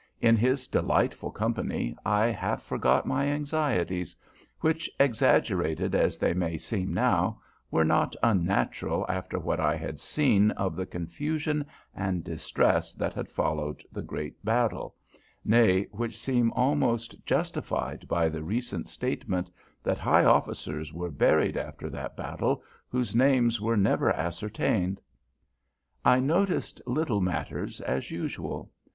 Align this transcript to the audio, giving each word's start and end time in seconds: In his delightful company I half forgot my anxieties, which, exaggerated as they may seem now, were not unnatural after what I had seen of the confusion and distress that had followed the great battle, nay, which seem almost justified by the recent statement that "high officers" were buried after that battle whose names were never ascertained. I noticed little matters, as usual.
In 0.19 0.35
his 0.35 0.67
delightful 0.67 1.29
company 1.29 1.95
I 2.03 2.29
half 2.31 2.63
forgot 2.63 3.05
my 3.05 3.27
anxieties, 3.27 4.15
which, 4.59 4.89
exaggerated 4.99 5.93
as 5.93 6.17
they 6.17 6.33
may 6.33 6.57
seem 6.57 6.91
now, 6.91 7.39
were 7.69 7.85
not 7.85 8.15
unnatural 8.23 9.05
after 9.07 9.37
what 9.37 9.59
I 9.59 9.75
had 9.75 9.99
seen 9.99 10.49
of 10.57 10.75
the 10.75 10.87
confusion 10.87 11.67
and 11.93 12.23
distress 12.23 12.95
that 12.95 13.13
had 13.13 13.29
followed 13.29 13.83
the 13.91 14.01
great 14.01 14.43
battle, 14.43 14.95
nay, 15.45 15.83
which 15.91 16.17
seem 16.17 16.51
almost 16.53 17.23
justified 17.23 18.07
by 18.07 18.27
the 18.27 18.41
recent 18.41 18.87
statement 18.89 19.51
that 19.83 19.99
"high 19.99 20.25
officers" 20.25 20.91
were 20.91 21.11
buried 21.11 21.57
after 21.57 21.91
that 21.91 22.17
battle 22.17 22.63
whose 22.89 23.15
names 23.15 23.61
were 23.61 23.77
never 23.77 24.11
ascertained. 24.11 24.99
I 26.03 26.19
noticed 26.19 26.81
little 26.87 27.21
matters, 27.21 27.81
as 27.81 28.09
usual. 28.09 28.71